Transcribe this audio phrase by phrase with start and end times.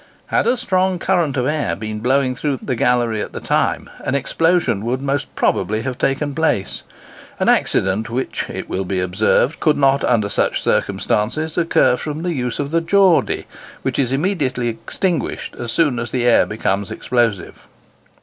[0.33, 4.15] Had a strong current of air been blowing through the gallery at the time, an
[4.15, 10.03] explosion would most probably have taken place—an accident which, it will be observed, could not,
[10.03, 13.45] under such circumstances, occur from the use of the Geordy,
[13.83, 17.67] which is immediately extinguished as soon as the air becomes explosive.